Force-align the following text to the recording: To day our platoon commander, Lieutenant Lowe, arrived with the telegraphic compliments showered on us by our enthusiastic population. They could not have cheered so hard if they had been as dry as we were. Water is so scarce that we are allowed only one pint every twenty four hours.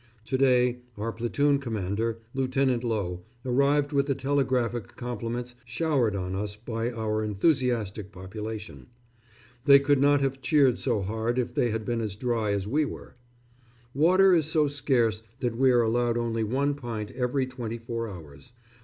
To 0.25 0.35
day 0.39 0.79
our 0.97 1.11
platoon 1.11 1.59
commander, 1.59 2.17
Lieutenant 2.33 2.83
Lowe, 2.83 3.21
arrived 3.45 3.93
with 3.93 4.07
the 4.07 4.15
telegraphic 4.15 4.95
compliments 4.95 5.53
showered 5.63 6.15
on 6.15 6.33
us 6.33 6.55
by 6.55 6.91
our 6.91 7.23
enthusiastic 7.23 8.11
population. 8.11 8.87
They 9.65 9.77
could 9.77 9.99
not 10.01 10.19
have 10.21 10.41
cheered 10.41 10.79
so 10.79 11.03
hard 11.03 11.37
if 11.37 11.53
they 11.53 11.69
had 11.69 11.85
been 11.85 12.01
as 12.01 12.15
dry 12.15 12.49
as 12.51 12.67
we 12.67 12.83
were. 12.83 13.15
Water 13.93 14.33
is 14.33 14.47
so 14.47 14.67
scarce 14.67 15.21
that 15.39 15.55
we 15.55 15.69
are 15.69 15.83
allowed 15.83 16.17
only 16.17 16.43
one 16.43 16.73
pint 16.73 17.11
every 17.11 17.45
twenty 17.45 17.77
four 17.77 18.09
hours. 18.09 18.53